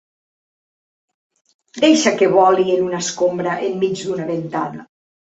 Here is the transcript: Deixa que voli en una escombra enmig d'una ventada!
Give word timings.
Deixa 1.83 2.15
que 2.17 2.31
voli 2.39 2.67
en 2.79 2.89
una 2.91 3.05
escombra 3.07 3.57
enmig 3.71 4.07
d'una 4.09 4.31
ventada! 4.37 4.87